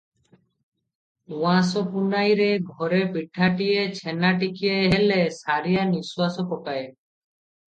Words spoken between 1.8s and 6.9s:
ପୁନାଇରେ ଘରେ ପିଠାଟିଏ, ଛେନାଟିକିଏ ହେଲେ ସାରିଆ ନିଃଶ୍ୱାସ ପକାଏ।